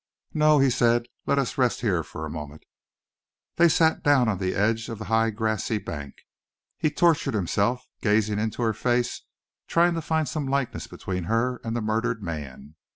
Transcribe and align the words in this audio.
"No!" 0.33 0.57
he 0.57 0.71
said. 0.71 1.05
"Let 1.27 1.37
us 1.37 1.59
rest 1.59 1.81
here 1.81 2.01
for 2.01 2.25
a 2.25 2.29
moment." 2.31 2.63
They 3.57 3.69
sat 3.69 4.01
down 4.01 4.27
on 4.29 4.39
the 4.39 4.55
edge 4.55 4.89
of 4.89 4.97
the 4.97 5.05
high, 5.13 5.29
grassy 5.29 5.77
bank. 5.77 6.23
He 6.75 6.89
tortured 6.89 7.35
himself, 7.35 7.85
gazing 8.01 8.39
into 8.39 8.63
her 8.63 8.73
face, 8.73 9.21
trying 9.67 9.93
to 9.93 10.01
find 10.01 10.27
some 10.27 10.47
likeness 10.47 10.87
between 10.87 11.25
her 11.25 11.61
and 11.63 11.75
the 11.75 11.81
murdered 11.81 12.23
man. 12.23 12.77